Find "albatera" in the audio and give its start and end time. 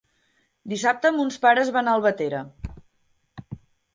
1.99-2.39